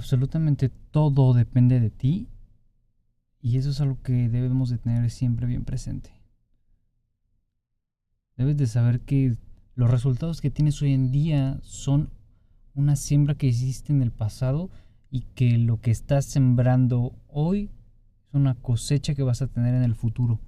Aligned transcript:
absolutamente 0.00 0.70
todo 0.70 1.34
depende 1.34 1.78
de 1.78 1.90
ti 1.90 2.30
y 3.42 3.58
eso 3.58 3.68
es 3.68 3.82
algo 3.82 4.00
que 4.02 4.30
debemos 4.30 4.70
de 4.70 4.78
tener 4.78 5.10
siempre 5.10 5.46
bien 5.46 5.66
presente. 5.66 6.10
Debes 8.34 8.56
de 8.56 8.66
saber 8.66 9.00
que 9.00 9.36
los 9.74 9.90
resultados 9.90 10.40
que 10.40 10.50
tienes 10.50 10.80
hoy 10.80 10.94
en 10.94 11.12
día 11.12 11.60
son 11.62 12.08
una 12.74 12.96
siembra 12.96 13.34
que 13.34 13.48
hiciste 13.48 13.92
en 13.92 14.00
el 14.00 14.10
pasado 14.10 14.70
y 15.10 15.20
que 15.34 15.58
lo 15.58 15.82
que 15.82 15.90
estás 15.90 16.24
sembrando 16.24 17.12
hoy 17.28 17.70
es 18.28 18.34
una 18.34 18.54
cosecha 18.54 19.14
que 19.14 19.22
vas 19.22 19.42
a 19.42 19.48
tener 19.48 19.74
en 19.74 19.82
el 19.82 19.94
futuro. 19.94 20.40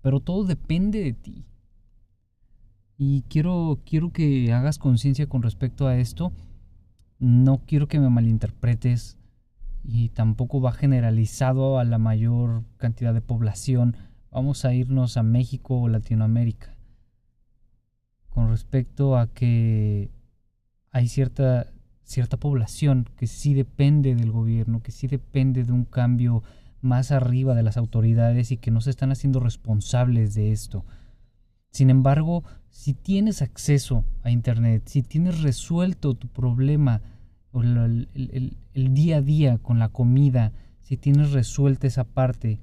Pero 0.00 0.20
todo 0.20 0.44
depende 0.44 1.02
de 1.02 1.12
ti. 1.12 1.44
Y 2.96 3.20
quiero, 3.28 3.80
quiero 3.84 4.12
que 4.12 4.50
hagas 4.54 4.78
conciencia 4.78 5.28
con 5.28 5.42
respecto 5.42 5.86
a 5.86 5.98
esto. 5.98 6.32
No 7.18 7.62
quiero 7.66 7.88
que 7.88 8.00
me 8.00 8.10
malinterpretes 8.10 9.16
y 9.84 10.08
tampoco 10.08 10.60
va 10.60 10.72
generalizado 10.72 11.78
a 11.78 11.84
la 11.84 11.98
mayor 11.98 12.64
cantidad 12.76 13.14
de 13.14 13.20
población. 13.20 13.96
Vamos 14.30 14.64
a 14.64 14.74
irnos 14.74 15.16
a 15.16 15.22
México 15.22 15.80
o 15.80 15.88
Latinoamérica. 15.88 16.74
Con 18.30 18.48
respecto 18.48 19.16
a 19.16 19.28
que 19.28 20.10
hay 20.90 21.08
cierta, 21.08 21.66
cierta 22.02 22.36
población 22.38 23.08
que 23.16 23.26
sí 23.26 23.54
depende 23.54 24.14
del 24.14 24.32
gobierno, 24.32 24.82
que 24.82 24.90
sí 24.90 25.06
depende 25.06 25.64
de 25.64 25.72
un 25.72 25.84
cambio 25.84 26.42
más 26.80 27.12
arriba 27.12 27.54
de 27.54 27.62
las 27.62 27.76
autoridades 27.76 28.50
y 28.50 28.56
que 28.56 28.70
no 28.70 28.80
se 28.80 28.90
están 28.90 29.12
haciendo 29.12 29.40
responsables 29.40 30.34
de 30.34 30.52
esto. 30.52 30.84
Sin 31.70 31.90
embargo, 31.90 32.44
si 32.74 32.92
tienes 32.92 33.40
acceso 33.40 34.04
a 34.24 34.32
Internet, 34.32 34.82
si 34.86 35.02
tienes 35.02 35.42
resuelto 35.42 36.14
tu 36.14 36.26
problema 36.26 37.02
el, 37.54 38.08
el, 38.74 38.94
día 38.94 39.18
a 39.18 39.22
día 39.22 39.58
con 39.58 39.78
la 39.78 39.90
comida, 39.90 40.52
si 40.80 40.96
tienes 40.96 41.30
resuelta 41.30 41.86
esa 41.86 42.02
parte 42.02 42.60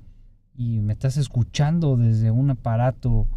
y 0.53 0.81
me 0.81 0.93
estás 0.93 1.15
escuchando 1.15 1.95
desde 1.95 2.29
un 2.29 2.49
aparato 2.49 3.29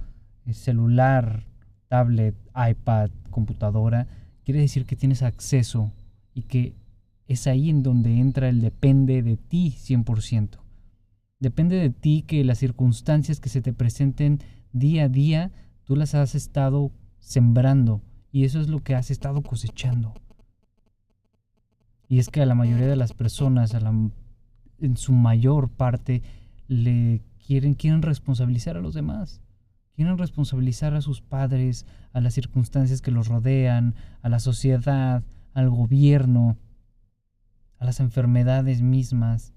eh, 0.46 0.52
celular, 0.52 1.46
tablet, 1.86 2.34
iPad, 2.56 3.10
computadora, 3.30 4.08
quiere 4.44 4.58
decir 4.58 4.84
que 4.84 4.96
tienes 4.96 5.22
acceso 5.22 5.92
y 6.34 6.42
que 6.42 6.74
es 7.28 7.46
ahí 7.46 7.70
en 7.70 7.84
donde 7.84 8.18
entra 8.18 8.48
el 8.48 8.60
depende 8.60 9.22
de 9.22 9.36
ti 9.36 9.76
100%. 9.78 10.58
Depende 11.38 11.76
de 11.76 11.90
ti 11.90 12.24
que 12.26 12.42
las 12.42 12.58
circunstancias 12.58 13.38
que 13.38 13.48
se 13.48 13.62
te 13.62 13.72
presenten 13.72 14.40
día 14.72 15.04
a 15.04 15.08
día 15.08 15.52
Tú 15.84 15.96
las 15.96 16.14
has 16.14 16.34
estado 16.34 16.92
sembrando 17.18 18.02
y 18.32 18.44
eso 18.44 18.60
es 18.60 18.68
lo 18.68 18.82
que 18.82 18.94
has 18.94 19.10
estado 19.10 19.42
cosechando. 19.42 20.14
Y 22.08 22.18
es 22.18 22.28
que 22.28 22.42
a 22.42 22.46
la 22.46 22.54
mayoría 22.54 22.86
de 22.86 22.96
las 22.96 23.12
personas, 23.12 23.74
en 23.74 24.96
su 24.96 25.12
mayor 25.12 25.70
parte, 25.70 26.22
le 26.68 27.22
quieren, 27.46 27.74
quieren 27.74 28.02
responsabilizar 28.02 28.76
a 28.76 28.80
los 28.80 28.94
demás. 28.94 29.40
Quieren 29.94 30.18
responsabilizar 30.18 30.94
a 30.94 31.00
sus 31.00 31.20
padres, 31.20 31.86
a 32.12 32.20
las 32.20 32.34
circunstancias 32.34 33.00
que 33.00 33.10
los 33.10 33.28
rodean, 33.28 33.94
a 34.22 34.28
la 34.28 34.40
sociedad, 34.40 35.22
al 35.52 35.70
gobierno, 35.70 36.56
a 37.78 37.84
las 37.84 38.00
enfermedades 38.00 38.82
mismas. 38.82 39.52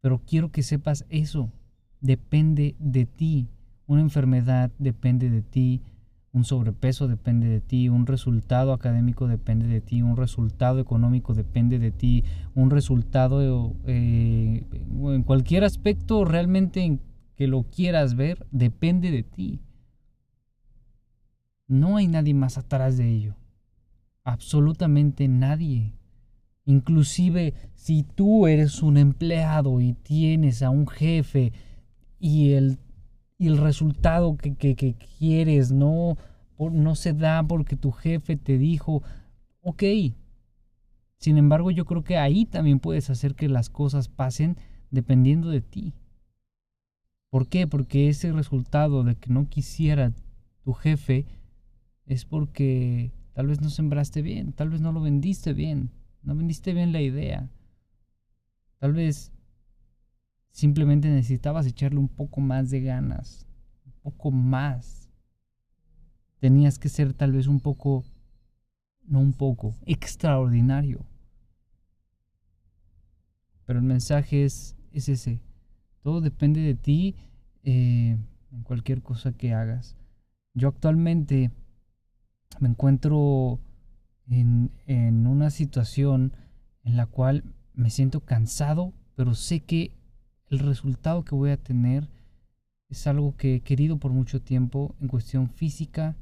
Pero 0.00 0.22
quiero 0.24 0.50
que 0.50 0.62
sepas 0.62 1.04
eso. 1.08 1.52
Depende 2.00 2.76
de 2.78 3.06
ti. 3.06 3.48
Una 3.88 4.02
enfermedad 4.02 4.70
depende 4.78 5.30
de 5.30 5.40
ti, 5.40 5.80
un 6.32 6.44
sobrepeso 6.44 7.08
depende 7.08 7.48
de 7.48 7.62
ti, 7.62 7.88
un 7.88 8.06
resultado 8.06 8.74
académico 8.74 9.26
depende 9.26 9.66
de 9.66 9.80
ti, 9.80 10.02
un 10.02 10.18
resultado 10.18 10.78
económico 10.78 11.32
depende 11.32 11.78
de 11.78 11.90
ti, 11.90 12.22
un 12.54 12.68
resultado 12.68 13.74
eh, 13.86 14.62
en 14.70 15.22
cualquier 15.22 15.64
aspecto 15.64 16.26
realmente 16.26 16.98
que 17.34 17.46
lo 17.46 17.62
quieras 17.62 18.14
ver 18.14 18.46
depende 18.50 19.10
de 19.10 19.22
ti. 19.22 19.62
No 21.66 21.96
hay 21.96 22.08
nadie 22.08 22.34
más 22.34 22.58
atrás 22.58 22.98
de 22.98 23.08
ello. 23.10 23.36
Absolutamente 24.22 25.28
nadie. 25.28 25.94
Inclusive 26.66 27.54
si 27.74 28.02
tú 28.02 28.46
eres 28.46 28.82
un 28.82 28.98
empleado 28.98 29.80
y 29.80 29.94
tienes 29.94 30.62
a 30.62 30.68
un 30.68 30.86
jefe 30.86 31.54
y 32.20 32.50
el 32.52 32.78
y 33.38 33.46
el 33.46 33.56
resultado 33.56 34.36
que, 34.36 34.96
quieres 35.18 35.70
no, 35.70 36.16
no 36.58 36.94
se 36.96 37.12
da 37.12 37.42
porque 37.44 37.76
tu 37.76 37.92
jefe 37.92 38.36
te 38.36 38.58
dijo, 38.58 39.02
ok. 39.62 39.84
Sin 41.18 41.38
embargo, 41.38 41.70
yo 41.70 41.84
creo 41.84 42.02
que 42.02 42.16
ahí 42.16 42.44
también 42.44 42.80
puedes 42.80 43.10
hacer 43.10 43.36
que 43.36 43.48
las 43.48 43.70
cosas 43.70 44.08
pasen 44.08 44.56
dependiendo 44.90 45.50
de 45.50 45.60
ti. 45.60 45.94
¿Por 47.30 47.48
qué? 47.48 47.66
Porque 47.66 48.08
ese 48.08 48.32
resultado 48.32 49.04
de 49.04 49.14
que 49.14 49.30
no 49.30 49.48
quisiera 49.48 50.12
tu 50.62 50.72
jefe 50.72 51.26
es 52.06 52.24
porque 52.24 53.12
tal 53.34 53.46
vez 53.46 53.60
no 53.60 53.70
sembraste 53.70 54.22
bien, 54.22 54.52
tal 54.52 54.70
vez 54.70 54.80
no 54.80 54.92
lo 54.92 55.00
vendiste 55.00 55.52
bien, 55.52 55.90
no 56.22 56.34
vendiste 56.34 56.72
bien 56.72 56.92
la 56.92 57.02
idea. 57.02 57.48
Tal 58.78 58.94
vez 58.94 59.32
Simplemente 60.50 61.08
necesitabas 61.08 61.66
echarle 61.66 61.98
un 61.98 62.08
poco 62.08 62.40
más 62.40 62.70
de 62.70 62.80
ganas, 62.80 63.46
un 63.84 63.92
poco 64.02 64.30
más. 64.30 65.08
Tenías 66.40 66.78
que 66.78 66.88
ser 66.88 67.12
tal 67.14 67.32
vez 67.32 67.46
un 67.46 67.60
poco, 67.60 68.04
no 69.04 69.20
un 69.20 69.32
poco, 69.32 69.74
extraordinario. 69.86 71.06
Pero 73.66 73.80
el 73.80 73.84
mensaje 73.84 74.44
es, 74.44 74.76
es 74.92 75.08
ese. 75.08 75.40
Todo 76.02 76.20
depende 76.20 76.60
de 76.60 76.74
ti 76.74 77.16
eh, 77.64 78.16
en 78.50 78.62
cualquier 78.62 79.02
cosa 79.02 79.32
que 79.32 79.52
hagas. 79.52 79.96
Yo 80.54 80.68
actualmente 80.68 81.50
me 82.60 82.68
encuentro 82.68 83.60
en, 84.26 84.72
en 84.86 85.26
una 85.26 85.50
situación 85.50 86.32
en 86.82 86.96
la 86.96 87.06
cual 87.06 87.44
me 87.74 87.90
siento 87.90 88.20
cansado, 88.20 88.94
pero 89.14 89.34
sé 89.34 89.60
que 89.60 89.92
el 90.50 90.60
resultado 90.60 91.24
que 91.24 91.34
voy 91.34 91.50
a 91.50 91.56
tener 91.56 92.08
es 92.88 93.06
algo 93.06 93.36
que 93.36 93.56
he 93.56 93.60
querido 93.60 93.98
por 93.98 94.12
mucho 94.12 94.40
tiempo 94.40 94.94
en 95.00 95.08
cuestión 95.08 95.48
física 95.48 96.16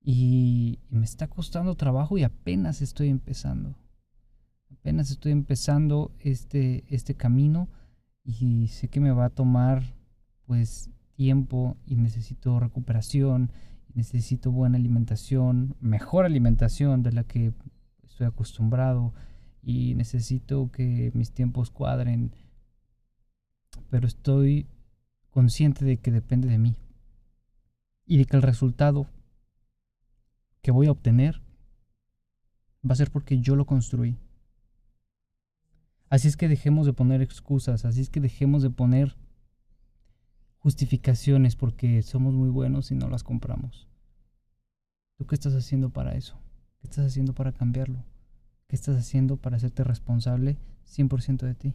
y, 0.00 0.80
me 0.90 1.04
está 1.04 1.28
costando 1.28 1.74
trabajo 1.76 2.18
y 2.18 2.24
apenas 2.24 2.82
estoy 2.82 3.08
empezando. 3.08 3.74
Apenas 4.70 5.10
estoy 5.10 5.32
empezando 5.32 6.12
este, 6.20 6.84
este 6.88 7.14
camino 7.14 7.68
y 8.22 8.68
sé 8.68 8.88
que 8.88 9.00
me 9.00 9.12
va 9.12 9.26
a 9.26 9.30
tomar 9.30 9.82
pues 10.46 10.90
tiempo 11.14 11.76
y 11.86 11.96
necesito 11.96 12.60
recuperación, 12.60 13.50
necesito 13.94 14.50
buena 14.52 14.76
alimentación, 14.76 15.74
mejor 15.80 16.24
alimentación 16.26 17.02
de 17.02 17.12
la 17.12 17.24
que 17.24 17.52
estoy 18.02 18.26
acostumbrado 18.26 19.14
y 19.62 19.94
necesito 19.94 20.70
que 20.70 21.10
mis 21.14 21.32
tiempos 21.32 21.70
cuadren 21.70 22.32
pero 23.94 24.08
estoy 24.08 24.66
consciente 25.30 25.84
de 25.84 25.98
que 25.98 26.10
depende 26.10 26.48
de 26.48 26.58
mí 26.58 26.74
y 28.04 28.18
de 28.18 28.24
que 28.24 28.34
el 28.34 28.42
resultado 28.42 29.06
que 30.62 30.72
voy 30.72 30.88
a 30.88 30.90
obtener 30.90 31.40
va 32.84 32.94
a 32.94 32.96
ser 32.96 33.12
porque 33.12 33.38
yo 33.38 33.54
lo 33.54 33.66
construí. 33.66 34.18
Así 36.08 36.26
es 36.26 36.36
que 36.36 36.48
dejemos 36.48 36.86
de 36.86 36.92
poner 36.92 37.22
excusas, 37.22 37.84
así 37.84 38.00
es 38.00 38.10
que 38.10 38.18
dejemos 38.18 38.64
de 38.64 38.70
poner 38.70 39.16
justificaciones 40.58 41.54
porque 41.54 42.02
somos 42.02 42.34
muy 42.34 42.48
buenos 42.48 42.90
y 42.90 42.96
no 42.96 43.08
las 43.08 43.22
compramos. 43.22 43.86
¿Tú 45.18 45.24
qué 45.26 45.36
estás 45.36 45.54
haciendo 45.54 45.90
para 45.90 46.16
eso? 46.16 46.36
¿Qué 46.80 46.88
estás 46.88 47.06
haciendo 47.06 47.32
para 47.32 47.52
cambiarlo? 47.52 48.04
¿Qué 48.66 48.74
estás 48.74 48.96
haciendo 48.96 49.36
para 49.36 49.56
hacerte 49.56 49.84
responsable 49.84 50.58
100% 50.84 51.46
de 51.46 51.54
ti? 51.54 51.74